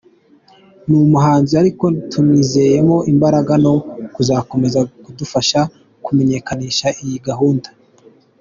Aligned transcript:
Ni 0.87 0.97
umuhanzi 1.05 1.53
ariko 1.61 1.85
tumwizeyemo 2.11 2.97
imbaraga 3.11 3.53
no 3.65 3.73
kuzakomeza 4.13 4.79
kudufasha 5.03 5.59
kumenyekanisha 6.05 6.87
iyi 7.03 7.17
gahunda. 7.27 7.69